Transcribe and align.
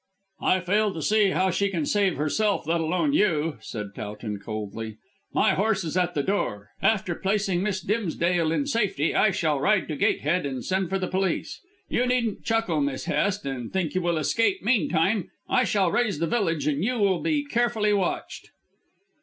"I 0.41 0.61
fail 0.61 0.91
to 0.95 1.01
see 1.03 1.29
how 1.29 1.51
she 1.51 1.69
can 1.69 1.85
save 1.85 2.17
herself, 2.17 2.65
let 2.65 2.81
alone 2.81 3.13
you," 3.13 3.59
said 3.61 3.93
Towton 3.93 4.39
coldly. 4.39 4.97
"My 5.31 5.53
horse 5.53 5.83
is 5.83 5.95
at 5.95 6.15
the 6.15 6.23
door. 6.23 6.69
After 6.81 7.13
placing 7.13 7.61
Miss 7.61 7.81
Dimsdale 7.81 8.51
in 8.51 8.65
safety 8.65 9.13
I 9.13 9.29
shall 9.29 9.59
ride 9.59 9.87
to 9.89 9.95
Gatehead 9.95 10.43
and 10.43 10.65
send 10.65 10.89
for 10.89 10.97
the 10.97 11.07
police. 11.07 11.61
You 11.87 12.07
needn't 12.07 12.43
chuckle, 12.43 12.81
Miss 12.81 13.05
Hest, 13.05 13.45
and 13.45 13.71
think 13.71 13.93
you 13.93 14.01
will 14.01 14.17
escape 14.17 14.63
meantime. 14.63 15.29
I 15.47 15.65
shall 15.65 15.91
raise 15.91 16.17
the 16.17 16.25
village 16.25 16.65
and 16.65 16.83
you 16.83 16.97
will 16.97 17.19
be 17.19 17.45
carefully 17.45 17.93
watched." 17.93 18.49